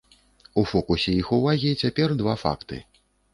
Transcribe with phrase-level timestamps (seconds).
[0.61, 2.81] У фокусе іх увагі цяпер два факты.